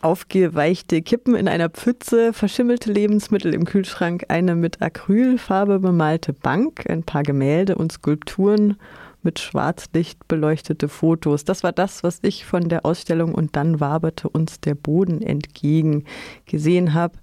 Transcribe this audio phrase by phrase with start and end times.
[0.00, 7.02] Aufgeweichte Kippen in einer Pfütze, verschimmelte Lebensmittel im Kühlschrank, eine mit Acrylfarbe bemalte Bank, ein
[7.02, 8.76] paar Gemälde und Skulpturen
[9.22, 11.44] mit Schwarzlicht beleuchtete Fotos.
[11.44, 16.04] Das war das, was ich von der Ausstellung und dann waberte uns der Boden entgegen
[16.46, 17.18] gesehen habe.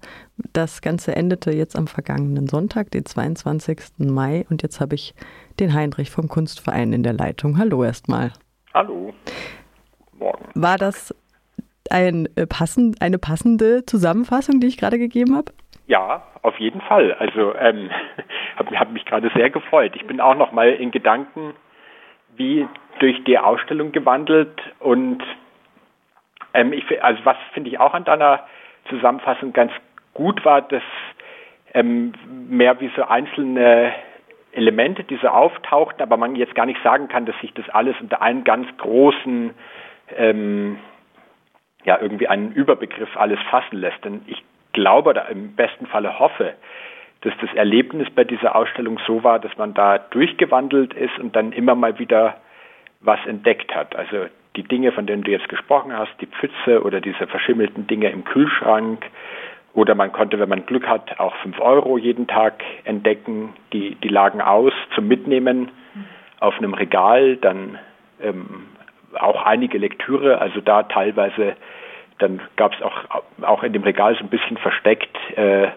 [0.52, 3.78] Das Ganze endete jetzt am vergangenen Sonntag, den 22.
[3.96, 4.44] Mai.
[4.50, 5.14] Und jetzt habe ich
[5.58, 7.56] den Heinrich vom Kunstverein in der Leitung.
[7.56, 8.34] Hallo erstmal.
[8.74, 9.14] Hallo.
[10.18, 10.44] Morgen.
[10.54, 11.14] War das
[11.92, 15.52] ein, äh, passend, eine passende Zusammenfassung, die ich gerade gegeben habe?
[15.86, 17.12] Ja, auf jeden Fall.
[17.14, 17.90] Also ähm,
[18.56, 19.92] habe hab mich gerade sehr gefreut.
[19.94, 21.54] Ich bin auch noch mal in Gedanken
[22.36, 22.66] wie
[22.98, 25.22] durch die Ausstellung gewandelt und
[26.54, 28.46] ähm, ich, also was finde ich auch an deiner
[28.88, 29.72] Zusammenfassung ganz
[30.14, 30.82] gut war, dass
[31.74, 32.12] ähm,
[32.48, 33.92] mehr wie so einzelne
[34.52, 37.94] Elemente, die so auftauchten, aber man jetzt gar nicht sagen kann, dass sich das alles
[38.00, 39.52] unter einen ganz großen,
[40.16, 40.78] ähm,
[41.86, 44.04] ja, irgendwie einen Überbegriff alles fassen lässt.
[44.04, 46.54] Denn ich glaube oder im besten Falle hoffe,
[47.22, 51.52] dass das Erlebnis bei dieser Ausstellung so war, dass man da durchgewandelt ist und dann
[51.52, 52.36] immer mal wieder
[53.00, 53.96] was entdeckt hat.
[53.96, 58.10] Also die Dinge, von denen du jetzt gesprochen hast, die Pfütze oder diese verschimmelten Dinge
[58.10, 59.04] im Kühlschrank.
[59.74, 63.52] Oder man konnte, wenn man Glück hat, auch fünf Euro jeden Tag entdecken.
[63.72, 65.70] Die, die lagen aus zum Mitnehmen
[66.40, 67.36] auf einem Regal.
[67.36, 67.78] Dann
[68.22, 68.66] ähm,
[69.20, 71.56] auch einige Lektüre, also da teilweise,
[72.18, 75.68] dann gab es auch, auch in dem Regal so ein bisschen versteckt äh,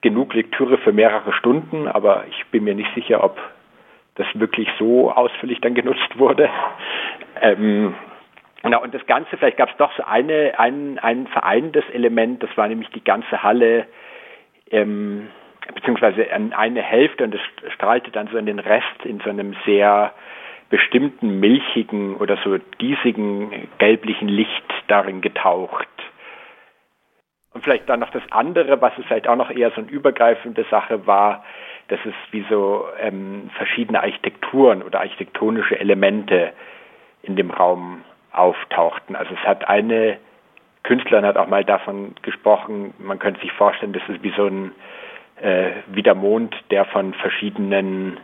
[0.00, 3.38] genug Lektüre für mehrere Stunden, aber ich bin mir nicht sicher, ob
[4.16, 6.50] das wirklich so ausführlich dann genutzt wurde.
[7.40, 7.94] Ähm,
[8.64, 12.48] Genau, und das Ganze, vielleicht gab es doch so eine, ein, ein vereinendes Element, das
[12.56, 13.86] war nämlich die ganze Halle,
[14.70, 15.28] ähm,
[15.74, 17.42] beziehungsweise eine Hälfte und das
[17.74, 20.14] strahlte dann so in den Rest in so einem sehr
[20.70, 25.88] bestimmten milchigen oder so diesigen gelblichen Licht darin getaucht.
[27.52, 30.64] Und vielleicht dann noch das andere, was es vielleicht auch noch eher so eine übergreifende
[30.70, 31.44] Sache war,
[31.88, 36.52] dass es wie so ähm, verschiedene Architekturen oder architektonische Elemente
[37.22, 38.02] in dem Raum
[38.32, 39.14] auftauchten.
[39.14, 40.18] Also es hat eine
[40.82, 44.72] Künstlerin hat auch mal davon gesprochen, man könnte sich vorstellen, das ist wie so ein
[45.40, 48.18] äh, wie der Mond, der von verschiedenen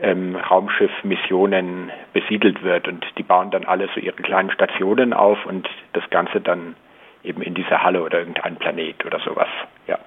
[0.00, 5.68] ähm, Raumschiffmissionen besiedelt wird und die bauen dann alle so ihre kleinen Stationen auf und
[5.92, 6.76] das Ganze dann
[7.22, 9.48] eben in dieser Halle oder irgendein Planet oder sowas.
[9.86, 9.98] Ja.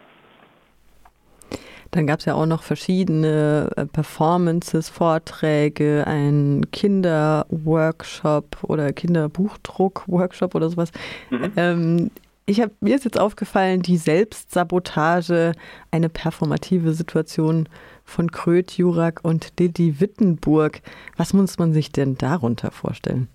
[1.91, 10.69] Dann gab es ja auch noch verschiedene äh, Performances, Vorträge, ein Kinderworkshop oder Kinderbuchdruck-Workshop oder
[10.69, 10.91] sowas.
[11.31, 11.51] Mhm.
[11.57, 12.11] Ähm,
[12.45, 15.53] ich hab, mir ist jetzt aufgefallen, die Selbstsabotage,
[15.91, 17.69] eine performative Situation
[18.09, 20.81] von Kröth, Jurak und Didi Wittenburg.
[21.17, 23.29] Was muss man sich denn darunter vorstellen?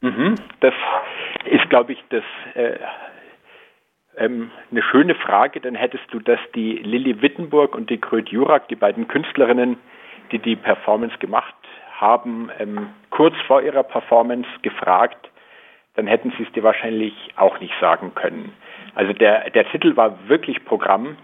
[0.00, 0.74] Mhm, das
[1.44, 2.24] ist, glaube ich, das
[2.54, 2.78] äh,
[4.16, 8.68] ähm, eine schöne Frage, dann hättest du das die Lilly Wittenburg und die Kröt Jurak,
[8.68, 9.76] die beiden Künstlerinnen,
[10.32, 11.54] die die Performance gemacht
[11.92, 15.30] haben, ähm, kurz vor ihrer Performance gefragt,
[15.94, 18.52] dann hätten sie es dir wahrscheinlich auch nicht sagen können.
[18.94, 21.16] Also der, der Titel war wirklich Programm,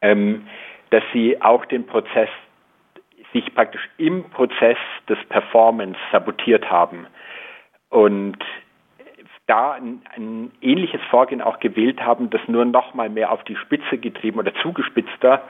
[0.00, 0.46] ähm,
[0.94, 2.28] dass sie auch den Prozess,
[3.32, 4.78] sich praktisch im Prozess
[5.08, 7.08] des Performance sabotiert haben.
[7.88, 8.38] Und
[9.48, 13.56] da ein, ein ähnliches Vorgehen auch gewählt haben, das nur noch mal mehr auf die
[13.56, 15.42] Spitze getrieben oder zugespitzter,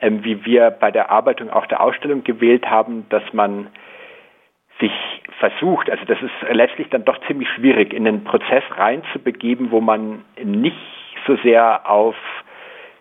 [0.00, 3.68] ähm, wie wir bei der Arbeitung auch der Ausstellung gewählt haben, dass man
[4.80, 4.92] sich
[5.38, 10.24] versucht, also das ist letztlich dann doch ziemlich schwierig, in einen Prozess reinzubegeben, wo man
[10.42, 10.76] nicht
[11.24, 12.16] so sehr auf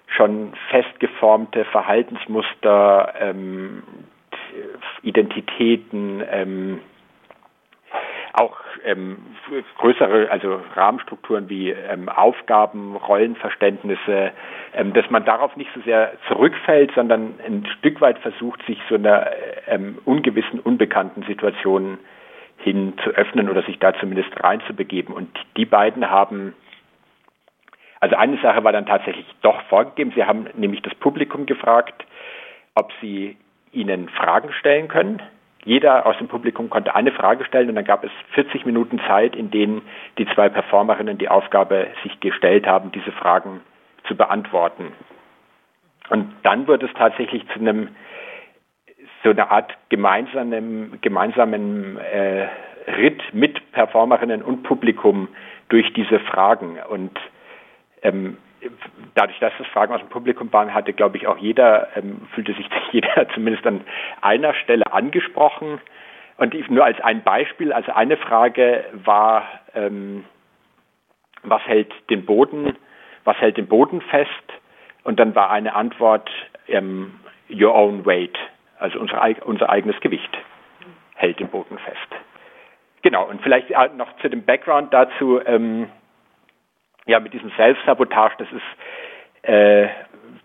[0.08, 3.84] schon festgeformte Verhaltensmuster, ähm,
[5.04, 6.80] Identitäten, ähm,
[8.34, 9.18] auch ähm,
[9.80, 14.32] größere, also Rahmenstrukturen wie ähm, Aufgaben, Rollenverständnisse,
[14.74, 18.96] ähm, dass man darauf nicht so sehr zurückfällt, sondern ein Stück weit versucht, sich so
[18.96, 19.28] einer
[19.68, 21.98] ähm, ungewissen, unbekannten Situation
[22.58, 25.14] hin zu öffnen oder sich da zumindest reinzubegeben.
[25.16, 26.54] Und die beiden haben
[28.00, 30.12] also eine Sache war dann tatsächlich doch vorgegeben.
[30.16, 32.06] Sie haben nämlich das Publikum gefragt,
[32.76, 33.38] ob sie
[33.72, 35.22] ihnen Fragen stellen können
[35.68, 39.36] jeder aus dem Publikum konnte eine Frage stellen und dann gab es 40 Minuten Zeit,
[39.36, 39.82] in denen
[40.18, 43.60] die zwei Performerinnen die Aufgabe sich gestellt haben, diese Fragen
[44.08, 44.94] zu beantworten.
[46.10, 47.90] Und dann wird es tatsächlich zu einem
[49.26, 52.48] so eine Art gemeinsamen, gemeinsamen äh,
[52.90, 55.28] Ritt mit Performerinnen und Publikum
[55.68, 56.78] durch diese Fragen.
[56.90, 57.20] Und
[58.08, 58.38] ähm,
[59.16, 62.54] dadurch, dass es Fragen aus dem Publikum waren, hatte, glaube ich, auch jeder, ähm, fühlte
[62.54, 63.82] sich jeder zumindest an
[64.22, 65.80] einer Stelle angesprochen.
[66.38, 69.44] Und nur als ein Beispiel, also eine Frage war,
[69.74, 70.26] ähm,
[71.44, 72.76] was hält den Boden,
[73.24, 74.30] was hält den Boden fest?
[75.04, 76.30] Und dann war eine Antwort,
[76.68, 77.20] ähm,
[77.50, 78.38] your own weight,
[78.78, 80.38] also unser, unser eigenes Gewicht
[81.16, 82.22] hält den Boden fest.
[83.02, 85.88] Genau, und vielleicht noch zu dem Background dazu, ähm,
[87.08, 89.88] ja, mit diesem Selbstsabotage, das ist äh,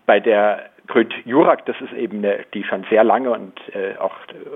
[0.05, 4.15] bei der Grüt Jurak, das ist eben eine, die schon sehr lange und äh, auch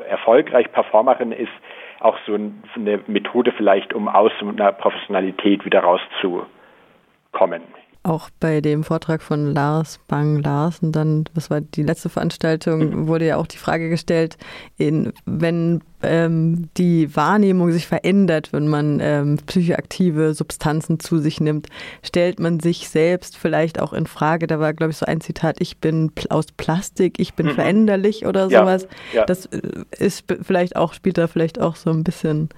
[0.09, 1.51] erfolgreich Performerin ist,
[1.99, 7.61] auch so eine Methode vielleicht, um aus einer Professionalität wieder rauszukommen
[8.07, 13.07] auch bei dem Vortrag von Lars Bang Larsen, dann, was war die letzte Veranstaltung, mhm.
[13.07, 14.37] wurde ja auch die Frage gestellt,
[14.77, 21.67] in, wenn ähm, die Wahrnehmung sich verändert, wenn man ähm, psychoaktive Substanzen zu sich nimmt,
[22.03, 24.47] stellt man sich selbst vielleicht auch in Frage.
[24.47, 27.51] Da war, glaube ich, so ein Zitat, ich bin aus Plastik, ich bin mhm.
[27.51, 28.87] veränderlich oder sowas.
[29.11, 29.25] Ja, ja.
[29.25, 29.61] Das äh,
[29.97, 32.49] ist vielleicht auch, spielt da vielleicht auch so ein bisschen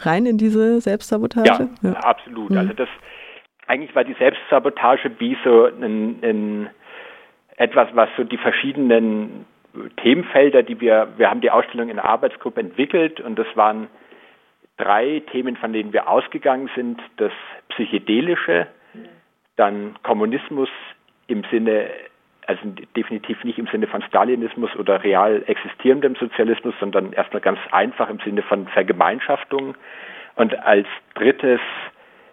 [0.00, 1.68] rein in diese Selbstsabotage?
[1.82, 1.96] Ja, ja.
[2.00, 2.50] absolut.
[2.50, 2.58] Mhm.
[2.58, 2.88] Also das
[3.68, 6.70] eigentlich war die Selbstsabotage wie so ein, ein,
[7.56, 9.44] etwas, was so die verschiedenen
[10.02, 13.88] Themenfelder, die wir, wir haben die Ausstellung in der Arbeitsgruppe entwickelt und das waren
[14.78, 17.00] drei Themen, von denen wir ausgegangen sind.
[17.18, 17.32] Das
[17.68, 18.66] Psychedelische,
[19.56, 20.70] dann Kommunismus
[21.26, 21.90] im Sinne,
[22.46, 22.62] also
[22.96, 28.20] definitiv nicht im Sinne von Stalinismus oder real existierendem Sozialismus, sondern erstmal ganz einfach im
[28.20, 29.74] Sinne von Vergemeinschaftung.
[30.36, 31.60] Und als drittes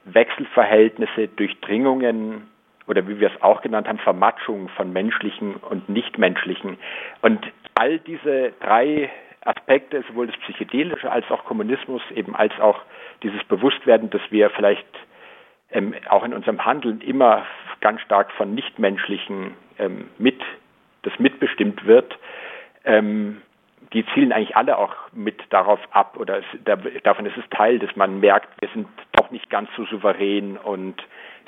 [0.06, 2.48] Wechselverhältnisse, Durchdringungen
[2.88, 6.78] oder wie wir es auch genannt haben, Vermatschungen von menschlichen und nichtmenschlichen.
[7.22, 9.10] Und all diese drei
[9.42, 12.80] Aspekte, sowohl das Psychedelische als auch Kommunismus, eben als auch
[13.24, 14.86] dieses Bewusstwerden, dass wir vielleicht
[15.72, 17.46] ähm, auch in unserem Handeln immer
[17.82, 20.42] ganz stark von Nichtmenschlichen ähm, mit,
[21.04, 22.18] das mitbestimmt wird,
[22.84, 23.42] ähm,
[23.96, 27.80] die zielen eigentlich alle auch mit darauf ab oder es, da, davon ist es Teil,
[27.80, 31.02] dass man merkt, wir sind doch nicht ganz so souverän und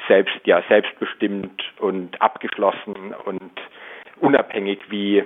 [0.08, 3.52] selbst ja selbstbestimmt und abgeschlossen und
[4.22, 5.26] unabhängig wie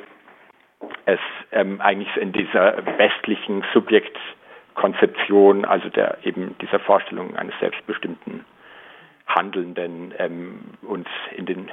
[1.05, 1.19] es
[1.51, 8.45] ähm, eigentlich in dieser westlichen Subjektkonzeption, also der eben dieser Vorstellung eines selbstbestimmten
[9.27, 11.07] Handelnden ähm, uns
[11.37, 11.69] in den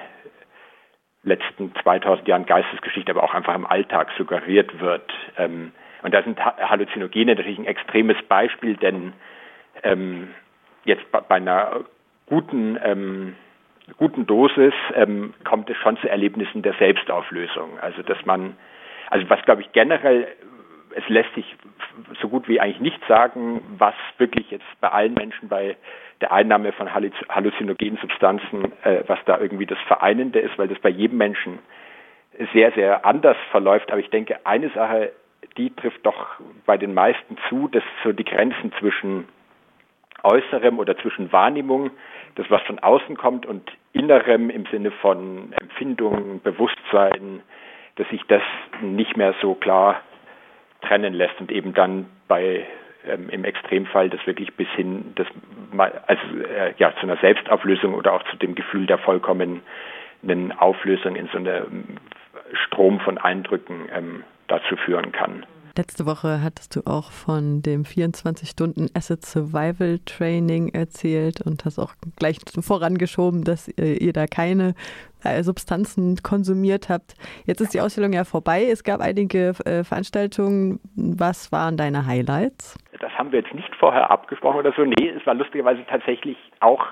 [1.28, 5.10] letzten 2000 Jahren Geistesgeschichte, aber auch einfach im Alltag suggeriert wird.
[5.36, 5.72] Ähm,
[6.02, 9.12] und da sind Halluzinogene natürlich ein extremes Beispiel, denn
[9.82, 10.28] ähm,
[10.84, 11.84] jetzt bei einer
[12.26, 13.36] guten, ähm,
[13.96, 17.78] guten Dosis ähm, kommt es schon zu Erlebnissen der Selbstauflösung.
[17.80, 18.56] Also dass man,
[19.10, 20.28] also was glaube ich generell,
[20.94, 21.56] es lässt sich
[22.20, 25.76] so gut wie eigentlich nicht sagen, was wirklich jetzt bei allen Menschen bei
[26.20, 30.88] der Einnahme von halluzinogenen Substanzen, äh, was da irgendwie das Vereinende ist, weil das bei
[30.88, 31.58] jedem Menschen
[32.52, 33.90] sehr, sehr anders verläuft.
[33.90, 35.12] Aber ich denke, eine Sache,
[35.56, 39.28] die trifft doch bei den meisten zu, dass so die Grenzen zwischen
[40.22, 41.90] Äußerem oder zwischen Wahrnehmung,
[42.34, 47.42] das was von außen kommt, und Innerem im Sinne von Empfindung, Bewusstsein,
[47.96, 48.42] dass sich das
[48.80, 50.02] nicht mehr so klar
[50.82, 52.66] trennen lässt und eben dann bei
[53.06, 55.26] ähm, im Extremfall das wirklich bis hin das,
[56.06, 59.62] also, äh, ja, zu einer Selbstauflösung oder auch zu dem Gefühl der vollkommenen
[60.58, 61.98] Auflösung in so einem
[62.52, 65.44] Strom von Eindrücken ähm, dazu führen kann.
[65.78, 71.94] Letzte Woche hattest du auch von dem 24-Stunden Asset Survival Training erzählt und hast auch
[72.18, 74.74] gleich vorangeschoben, dass ihr da keine
[75.22, 77.14] äh, Substanzen konsumiert habt.
[77.46, 78.66] Jetzt ist die Ausstellung ja vorbei.
[78.68, 80.80] Es gab einige äh, Veranstaltungen.
[80.96, 82.76] Was waren deine Highlights?
[82.98, 84.82] Das haben wir jetzt nicht vorher abgesprochen oder so.
[84.82, 86.86] Nee, es war lustigerweise tatsächlich auch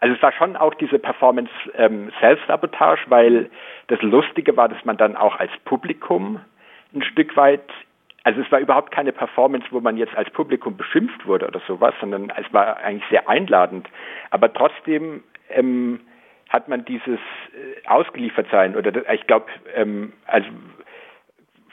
[0.00, 3.50] also es war schon auch diese Performance ähm, Self-Sabotage, weil
[3.88, 6.40] das Lustige war, dass man dann auch als Publikum
[6.94, 7.64] ein Stück weit
[8.28, 11.94] also es war überhaupt keine Performance, wo man jetzt als Publikum beschimpft wurde oder sowas,
[11.98, 13.88] sondern es war eigentlich sehr einladend.
[14.28, 16.00] Aber trotzdem ähm,
[16.50, 20.46] hat man dieses äh, Ausgeliefertsein oder ich glaube, ähm, also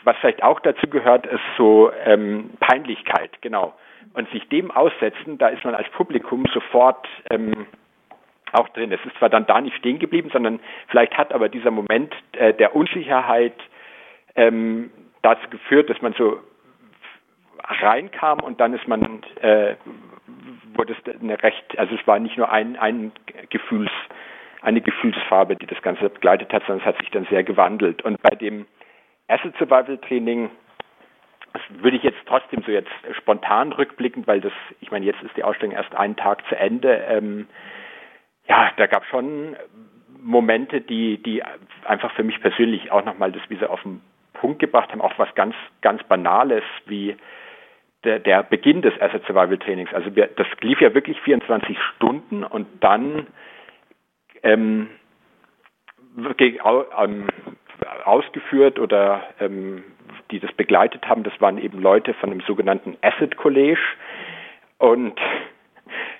[0.06, 3.74] was vielleicht auch dazu gehört, ist so ähm, Peinlichkeit, genau.
[4.14, 7.68] Und sich dem aussetzen, da ist man als Publikum sofort ähm,
[8.54, 8.94] auch drin.
[8.94, 12.54] Es ist zwar dann da nicht stehen geblieben, sondern vielleicht hat aber dieser Moment äh,
[12.54, 13.56] der Unsicherheit
[14.38, 14.90] ähm,
[15.26, 16.40] dazu geführt, dass man so
[17.64, 19.76] reinkam und dann ist man äh,
[20.76, 23.12] wurde es eine recht, also es war nicht nur ein, ein
[23.50, 23.92] Gefühls,
[24.62, 28.04] eine Gefühlsfarbe, die das Ganze begleitet hat, sondern es hat sich dann sehr gewandelt.
[28.04, 28.68] Und bei dem
[29.28, 30.52] Asset Survival Training
[31.54, 34.52] das würde ich jetzt trotzdem so jetzt spontan rückblicken, weil das,
[34.82, 37.06] ich meine, jetzt ist die Ausstellung erst einen Tag zu Ende.
[37.08, 37.48] Ähm,
[38.46, 39.56] ja, da gab schon
[40.22, 41.42] Momente, die, die
[41.86, 44.02] einfach für mich persönlich auch nochmal das wieder auf den
[44.36, 47.16] Punkt gebracht haben, auch was ganz, ganz Banales, wie
[48.04, 49.94] der, der Beginn des Asset Survival Trainings.
[49.94, 53.28] Also wir, das lief ja wirklich 24 Stunden und dann
[54.44, 54.90] ähm,
[56.18, 57.28] ähm,
[58.06, 59.84] ausgeführt oder ähm,
[60.32, 63.80] die das begleitet haben, das waren eben Leute von dem sogenannten Asset College
[64.78, 65.20] und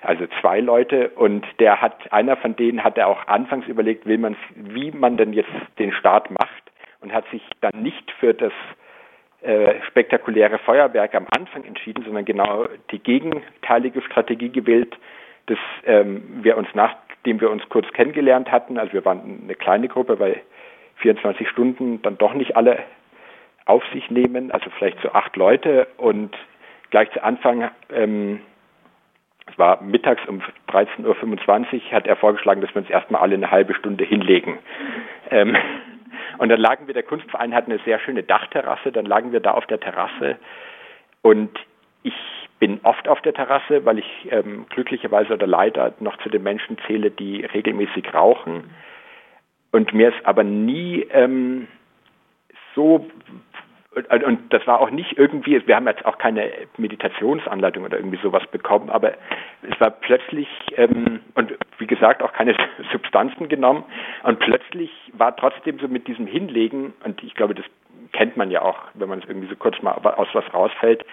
[0.02, 4.18] also zwei Leute und der hat einer von denen hat er auch anfangs überlegt, will
[4.18, 6.65] man wie man denn jetzt den Start macht
[7.06, 8.52] und hat sich dann nicht für das
[9.42, 14.96] äh, spektakuläre Feuerwerk am Anfang entschieden, sondern genau die gegenteilige Strategie gewählt,
[15.46, 19.86] dass ähm, wir uns nachdem wir uns kurz kennengelernt hatten, also wir waren eine kleine
[19.86, 20.40] Gruppe, weil
[20.96, 22.82] 24 Stunden dann doch nicht alle
[23.66, 26.36] auf sich nehmen, also vielleicht so acht Leute und
[26.90, 28.40] gleich zu Anfang, ähm,
[29.48, 33.52] es war mittags um 13.25 Uhr, hat er vorgeschlagen, dass wir uns erstmal alle eine
[33.52, 34.58] halbe Stunde hinlegen.
[35.30, 35.56] Ähm,
[36.38, 39.52] und dann lagen wir, der Kunstverein hat eine sehr schöne Dachterrasse, dann lagen wir da
[39.52, 40.36] auf der Terrasse
[41.22, 41.50] und
[42.02, 42.14] ich
[42.58, 46.78] bin oft auf der Terrasse, weil ich ähm, glücklicherweise oder leider noch zu den Menschen
[46.86, 48.70] zähle, die regelmäßig rauchen.
[49.72, 51.68] Und mir ist aber nie ähm,
[52.74, 53.06] so
[53.96, 58.46] und das war auch nicht irgendwie, wir haben jetzt auch keine Meditationsanleitung oder irgendwie sowas
[58.48, 59.14] bekommen, aber
[59.62, 62.54] es war plötzlich, ähm, und wie gesagt, auch keine
[62.92, 63.84] Substanzen genommen,
[64.22, 67.64] und plötzlich war trotzdem so mit diesem Hinlegen, und ich glaube, das
[68.12, 71.04] kennt man ja auch, wenn man es irgendwie so kurz mal aus was rausfällt,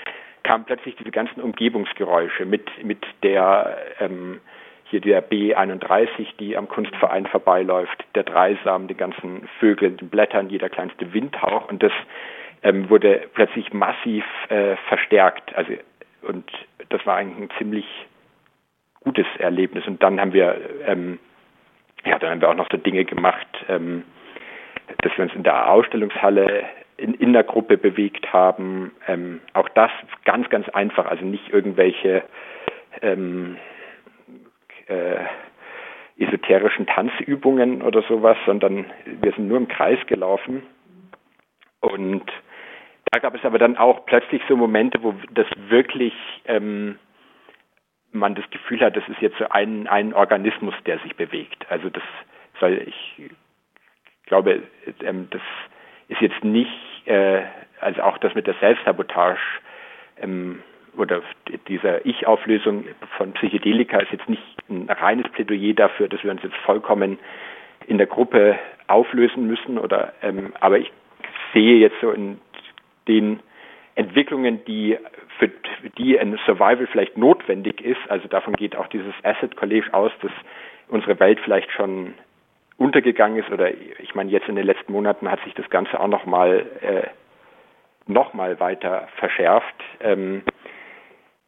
[0.44, 4.42] kamen plötzlich diese ganzen Umgebungsgeräusche mit, mit der, ähm,
[4.86, 10.68] hier der B31, die am Kunstverein vorbeiläuft, der Dreisam, die ganzen Vögel, die Blättern, jeder
[10.68, 11.94] kleinste Windhauch, und das
[12.64, 15.56] ähm, wurde plötzlich massiv äh, verstärkt.
[15.56, 15.74] Also
[16.22, 16.50] und
[16.90, 17.86] das war eigentlich ein ziemlich
[19.02, 19.86] gutes Erlebnis.
[19.88, 21.20] Und dann haben wir ähm,
[22.06, 24.04] ja, dann haben wir auch noch so Dinge gemacht, ähm,
[25.02, 26.66] dass wir uns in der Ausstellungshalle
[26.98, 28.92] in, in der Gruppe bewegt haben.
[29.08, 29.92] Ähm, auch das
[30.26, 32.24] ganz, ganz einfach, also nicht irgendwelche
[33.02, 33.58] ähm,
[34.88, 35.16] äh,
[36.18, 40.64] esoterischen Tanzübungen oder sowas, sondern wir sind nur im Kreis gelaufen
[41.80, 42.24] und
[43.14, 46.14] da gab es aber dann auch plötzlich so Momente, wo das wirklich
[46.46, 46.98] ähm,
[48.12, 51.64] man das Gefühl hat, das ist jetzt so ein, ein Organismus, der sich bewegt.
[51.70, 52.02] Also das
[52.60, 53.30] soll, ich
[54.26, 54.64] glaube,
[55.04, 55.44] ähm, das
[56.08, 56.72] ist jetzt nicht,
[57.06, 57.44] äh,
[57.82, 59.40] also auch das mit der Selbstsabotage
[60.20, 60.64] ähm,
[60.98, 61.22] oder
[61.68, 62.86] dieser Ich-Auflösung
[63.18, 67.20] von Psychedelika ist jetzt nicht ein reines Plädoyer dafür, dass wir uns jetzt vollkommen
[67.86, 70.92] in der Gruppe auflösen müssen oder ähm, aber ich
[71.54, 72.40] sehe jetzt so in
[73.08, 73.40] den
[73.96, 74.98] Entwicklungen, die
[75.38, 75.50] für
[75.98, 80.32] die ein Survival vielleicht notwendig ist, also davon geht auch dieses Asset College aus, dass
[80.88, 82.14] unsere Welt vielleicht schon
[82.78, 86.08] untergegangen ist oder ich meine jetzt in den letzten Monaten hat sich das Ganze auch
[86.08, 87.08] noch mal äh,
[88.06, 89.76] noch mal weiter verschärft.
[90.02, 90.44] Ähm,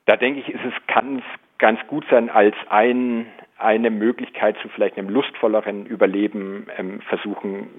[0.05, 1.23] da denke ich, ist es kann
[1.57, 7.69] ganz gut sein als ein eine Möglichkeit zu vielleicht einem lustvolleren Überleben ähm, versuchen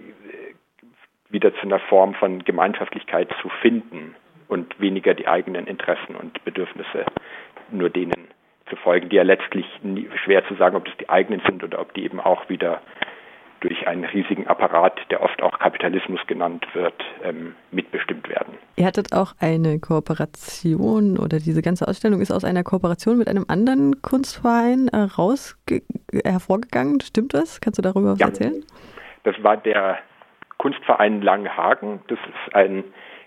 [1.30, 4.14] wieder zu einer Form von Gemeinschaftlichkeit zu finden
[4.48, 7.04] und weniger die eigenen Interessen und Bedürfnisse
[7.70, 8.28] nur denen
[8.68, 11.80] zu folgen, die ja letztlich nie, schwer zu sagen, ob das die eigenen sind oder
[11.80, 12.80] ob die eben auch wieder
[13.60, 18.54] durch einen riesigen Apparat, der oft auch Kapitalismus genannt wird, ähm, mitbestimmt werden.
[18.76, 23.46] Ihr hattet auch eine Kooperation oder diese ganze Ausstellung ist aus einer Kooperation mit einem
[23.48, 25.56] anderen Kunstverein äh, raus
[26.24, 27.00] hervorgegangen.
[27.00, 27.60] Stimmt das?
[27.60, 28.26] Kannst du darüber was ja.
[28.26, 28.62] erzählen?
[29.24, 29.98] Das war der
[30.66, 32.00] Kunstverein Langenhagen.
[32.08, 32.82] Das ist ein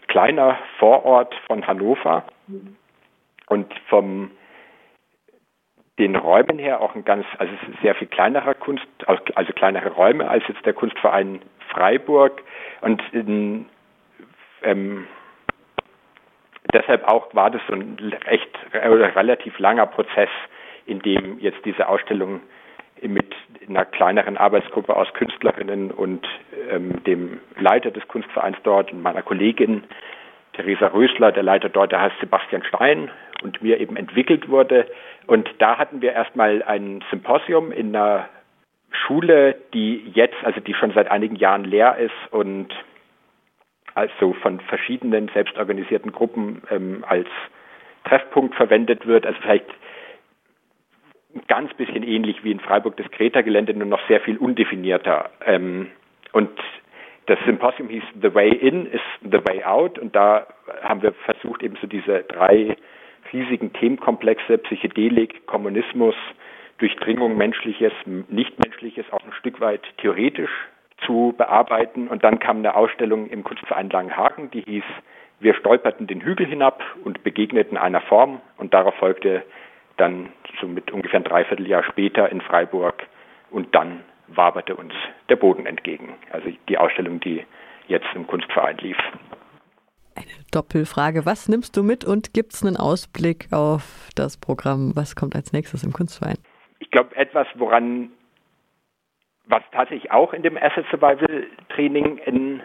[0.09, 2.25] kleiner Vorort von Hannover
[3.47, 4.31] und vom
[5.99, 9.91] den Räumen her auch ein ganz, also es ist sehr viel kleinerer Kunst, also kleinere
[9.91, 12.41] Räume als jetzt der Kunstverein Freiburg
[12.81, 13.67] und in,
[14.61, 15.07] ähm,
[16.73, 20.29] deshalb auch war das so ein echt oder relativ langer Prozess,
[20.85, 22.41] in dem jetzt diese Ausstellung
[23.01, 23.33] mit
[23.69, 26.27] einer kleineren Arbeitsgruppe aus Künstlerinnen und
[26.69, 29.83] ähm, dem Leiter des Kunstvereins dort und meiner Kollegin
[30.53, 33.09] Theresa Rösler, der Leiter dort, der heißt Sebastian Stein
[33.43, 34.87] und mir eben entwickelt wurde.
[35.27, 38.27] Und da hatten wir erstmal ein Symposium in einer
[38.91, 42.67] Schule, die jetzt, also die schon seit einigen Jahren leer ist und
[43.95, 47.27] also von verschiedenen selbstorganisierten Gruppen ähm, als
[48.05, 49.25] Treffpunkt verwendet wird.
[49.25, 49.69] Also vielleicht
[51.47, 55.29] ganz bisschen ähnlich wie in Freiburg das Kreta-Gelände, nur noch sehr viel undefinierter.
[55.45, 55.91] Ähm,
[56.31, 56.49] und
[57.27, 60.47] das Symposium hieß The Way In is the Way Out und da
[60.81, 62.75] haben wir versucht, eben so diese drei
[63.31, 66.15] riesigen Themenkomplexe, Psychedelik, Kommunismus,
[66.79, 70.49] Durchdringung menschliches, nichtmenschliches auch ein Stück weit theoretisch
[71.05, 72.07] zu bearbeiten.
[72.07, 74.83] Und dann kam eine Ausstellung im Kunstverein Langenhagen, die hieß
[75.39, 79.43] wir stolperten den Hügel hinab und begegneten einer Form und darauf folgte
[79.99, 83.03] dann so mit ungefähr ein Dreivierteljahr später in Freiburg
[83.51, 84.93] und dann waberte uns
[85.29, 86.15] der Boden entgegen.
[86.31, 87.45] Also die Ausstellung, die
[87.87, 88.97] jetzt im Kunstverein lief.
[90.15, 91.25] Eine Doppelfrage.
[91.25, 94.95] Was nimmst du mit und gibt es einen Ausblick auf das Programm?
[94.95, 96.37] Was kommt als nächstes im Kunstverein?
[96.79, 98.11] Ich glaube, etwas, woran,
[99.45, 102.61] was tatsächlich auch in dem Asset Survival Training in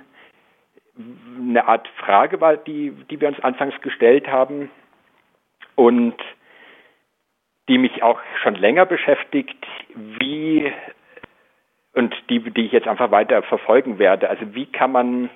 [1.38, 4.71] eine Art Frage war, die, die wir uns anfangs gestellt haben
[5.75, 6.14] und
[7.68, 9.56] die mich auch schon länger beschäftigt,
[9.94, 10.73] wie
[11.94, 14.28] und die, die ich jetzt einfach weiter verfolgen werde.
[14.28, 15.30] Also wie kann man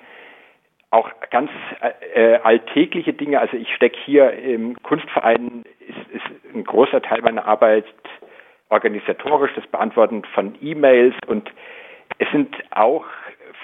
[0.91, 1.51] auch ganz
[2.13, 7.45] äh, alltägliche Dinge, also ich stecke hier im Kunstverein, ist, ist ein großer Teil meiner
[7.45, 7.85] Arbeit
[8.69, 11.49] organisatorisch, das Beantworten von E-Mails und
[12.17, 13.05] es sind auch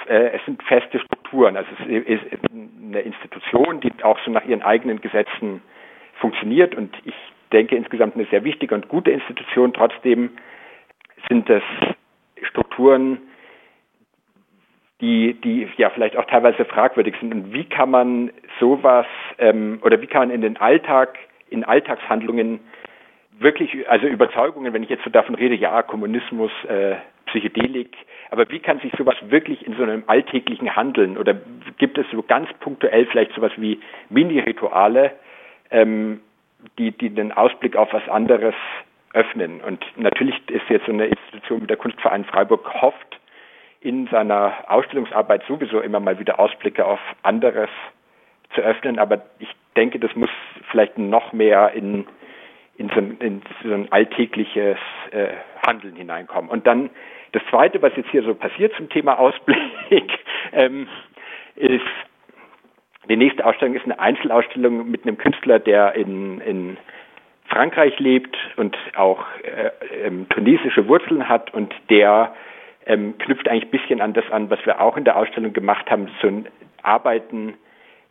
[0.07, 1.57] äh, es sind feste Strukturen.
[1.57, 2.21] Also es ist
[2.53, 5.61] eine Institution, die auch so nach ihren eigenen Gesetzen
[6.19, 7.15] funktioniert und ich
[7.55, 9.73] denke insgesamt eine sehr wichtige und gute Institution.
[9.73, 10.31] Trotzdem
[11.29, 11.63] sind das
[12.43, 13.17] Strukturen,
[14.99, 17.33] die, die ja vielleicht auch teilweise fragwürdig sind.
[17.33, 19.05] Und wie kann man sowas
[19.37, 21.17] ähm, oder wie kann man in den Alltag,
[21.49, 22.59] in Alltagshandlungen
[23.39, 26.95] wirklich, also Überzeugungen, wenn ich jetzt so davon rede, ja, Kommunismus, äh,
[27.27, 27.95] Psychedelik,
[28.31, 31.35] aber wie kann sich sowas wirklich in so einem alltäglichen Handeln oder
[31.77, 35.11] gibt es so ganz punktuell vielleicht sowas wie Mini-Rituale,
[35.71, 36.21] ähm,
[36.77, 38.55] die, die den Ausblick auf was anderes
[39.13, 39.61] öffnen?
[39.61, 43.19] Und natürlich ist jetzt so eine Institution wie der Kunstverein Freiburg hofft,
[43.81, 47.69] in seiner Ausstellungsarbeit sowieso immer mal wieder Ausblicke auf anderes
[48.55, 50.29] zu öffnen, aber ich denke, das muss
[50.71, 52.07] vielleicht noch mehr in,
[52.77, 54.77] in, so, ein, in so ein alltägliches
[55.11, 55.27] äh,
[55.67, 56.49] Handeln hineinkommen.
[56.49, 56.89] Und dann
[57.33, 59.59] das Zweite, was jetzt hier so passiert zum Thema Ausblick,
[60.53, 60.87] ähm,
[61.55, 61.81] ist,
[63.09, 66.77] die nächste Ausstellung ist eine Einzelausstellung mit einem Künstler, der in, in
[67.47, 72.33] Frankreich lebt und auch äh, ähm, tunesische Wurzeln hat und der
[72.85, 75.89] ähm, knüpft eigentlich ein bisschen an das an, was wir auch in der Ausstellung gemacht
[75.89, 76.47] haben, so ein
[76.81, 77.55] Arbeiten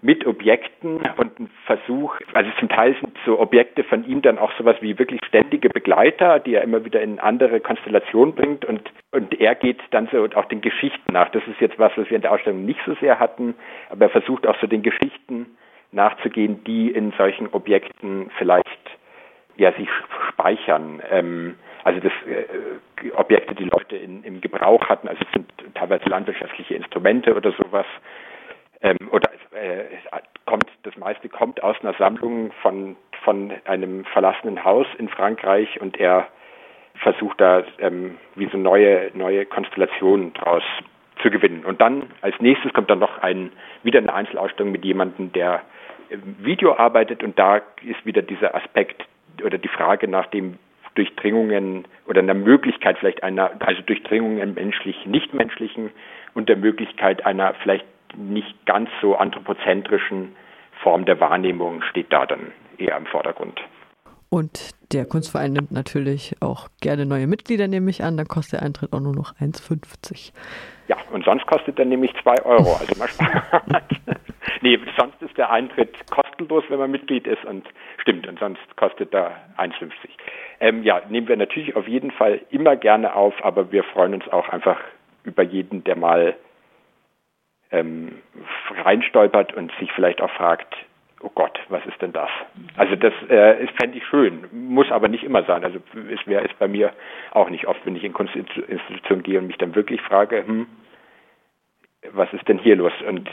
[0.05, 4.53] mit Objekten und ein Versuch, also zum Teil sind so Objekte von ihm dann auch
[4.59, 9.41] sowas wie wirklich ständige Begleiter, die er immer wieder in andere Konstellationen bringt und, und
[9.41, 11.31] er geht dann so auch den Geschichten nach.
[11.31, 13.55] Das ist jetzt was, was wir in der Ausstellung nicht so sehr hatten,
[13.89, 15.57] aber er versucht auch so den Geschichten
[15.91, 18.69] nachzugehen, die in solchen Objekten vielleicht
[19.57, 19.89] ja sich
[20.29, 21.01] speichern.
[21.11, 26.05] Ähm, also das äh, Objekte, die Leute in, im Gebrauch hatten, also es sind teilweise
[26.11, 27.87] landwirtschaftliche Instrumente oder sowas,
[28.83, 29.85] ähm, oder äh,
[30.47, 35.99] kommt das meiste kommt aus einer Sammlung von von einem verlassenen Haus in Frankreich und
[35.99, 36.29] er
[36.97, 40.63] versucht da ähm, wie so neue neue Konstellationen draus
[41.23, 41.65] zu gewinnen.
[41.65, 45.63] Und dann als nächstes kommt dann noch ein wieder eine Einzelausstellung mit jemandem, der
[46.11, 49.05] im Video arbeitet und da ist wieder dieser Aspekt
[49.43, 50.59] oder die Frage nach dem
[50.95, 55.91] Durchdringungen oder einer Möglichkeit vielleicht einer, also Durchdringungen menschlich, nichtmenschlichen
[56.35, 57.85] und der Möglichkeit einer vielleicht
[58.17, 60.35] nicht ganz so anthropozentrischen
[60.83, 63.61] Form der Wahrnehmung steht da dann eher im Vordergrund.
[64.35, 68.17] Und der Kunstverein nimmt natürlich auch gerne neue Mitglieder, nehme ich an.
[68.17, 70.33] Dann kostet der Eintritt auch nur noch 1,50.
[70.89, 72.75] Ja, und sonst kostet er nämlich 2 Euro.
[72.75, 73.85] Also mal spannend.
[74.61, 77.65] nee, sonst ist der Eintritt kostenlos, wenn man Mitglied ist und
[77.99, 79.93] stimmt, und sonst kostet er 1,50.
[80.59, 84.29] Ähm, ja, nehmen wir natürlich auf jeden Fall immer gerne auf, aber wir freuen uns
[84.29, 84.81] auch einfach
[85.23, 86.35] über jeden, der mal
[87.75, 88.19] ähm,
[88.85, 90.75] reinstolpert und sich vielleicht auch fragt,
[91.21, 92.31] oh Gott, was ist denn das?
[92.77, 95.65] Also das äh, fände ich schön, muss aber nicht immer sein.
[95.65, 96.93] Also es wäre es bei mir
[97.33, 100.67] auch nicht oft, wenn ich in Kunstinstitutionen gehe und mich dann wirklich frage, hm,
[102.13, 102.93] was ist denn hier los?
[103.09, 103.31] Und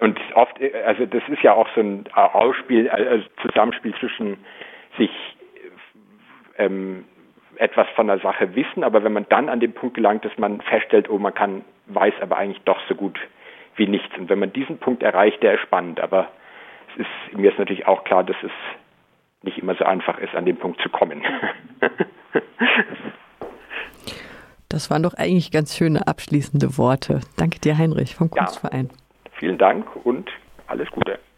[0.00, 0.54] und oft,
[0.86, 4.36] also das ist ja auch so ein Ausspiel, also Zusammenspiel zwischen
[4.96, 5.10] sich
[6.56, 7.04] ähm,
[7.56, 10.60] etwas von der Sache wissen, aber wenn man dann an den Punkt gelangt, dass man
[10.60, 13.18] feststellt, oh, man kann, weiß aber eigentlich doch so gut
[13.76, 14.16] wie nichts.
[14.18, 16.00] Und wenn man diesen Punkt erreicht, der ist spannend.
[16.00, 16.28] Aber
[16.94, 18.50] es ist, mir ist natürlich auch klar, dass es
[19.42, 21.22] nicht immer so einfach ist, an den Punkt zu kommen.
[24.68, 27.20] das waren doch eigentlich ganz schöne abschließende Worte.
[27.36, 28.90] Danke dir, Heinrich vom Kunstverein.
[28.90, 30.28] Ja, vielen Dank und
[30.66, 31.18] alles Gute.